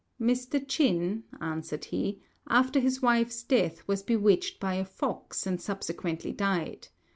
"Mr. 0.19 0.59
Ch'in," 0.67 1.25
answered 1.39 1.85
he, 1.85 2.19
"after 2.49 2.79
his 2.79 3.03
wife's 3.03 3.43
death 3.43 3.87
was 3.87 4.01
bewitched 4.01 4.59
by 4.59 4.73
a 4.73 4.83
fox, 4.83 5.45
and 5.45 5.61
subsequently 5.61 6.31
died. 6.31 6.87